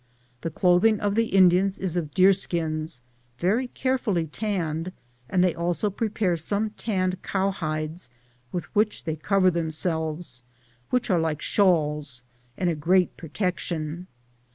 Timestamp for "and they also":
5.29-5.91